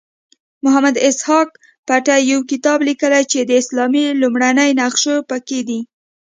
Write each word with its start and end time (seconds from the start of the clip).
محمد 0.63 0.95
اسحاق 1.09 1.47
بټي 1.87 2.19
یو 2.31 2.39
کتاب 2.51 2.79
لیکلی 2.89 3.23
چې 3.31 3.39
د 3.43 3.51
اسلام 3.61 3.93
لومړني 4.21 4.69
نقشونه 4.81 5.21
پکې 5.29 5.59
دي. 5.67 5.79